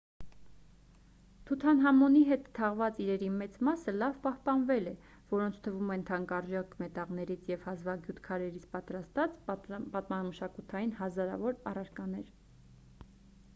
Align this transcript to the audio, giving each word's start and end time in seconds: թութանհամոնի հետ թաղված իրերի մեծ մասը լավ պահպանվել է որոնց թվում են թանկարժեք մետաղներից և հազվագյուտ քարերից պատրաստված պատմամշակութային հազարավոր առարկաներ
թութանհամոնի 1.47 2.19
հետ 2.29 2.45
թաղված 2.59 3.01
իրերի 3.03 3.27
մեծ 3.41 3.57
մասը 3.67 3.93
լավ 3.97 4.15
պահպանվել 4.23 4.87
է 4.91 4.93
որոնց 5.33 5.59
թվում 5.67 5.93
են 5.97 6.05
թանկարժեք 6.09 6.73
մետաղներից 6.83 7.47
և 7.53 7.67
հազվագյուտ 7.69 8.21
քարերից 8.29 8.65
պատրաստված 8.75 9.35
պատմամշակութային 9.51 10.95
հազարավոր 11.03 11.61
առարկաներ 11.73 12.33